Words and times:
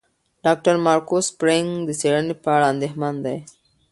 ډاکټر 0.43 0.75
مارکو 0.85 1.17
سپرینګ 1.29 1.69
د 1.87 1.89
څېړنې 1.99 2.35
په 2.43 2.49
اړه 2.55 2.65
اندېښمن 2.73 3.15
دی. 3.25 3.37